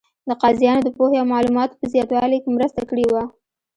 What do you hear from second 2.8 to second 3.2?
کړې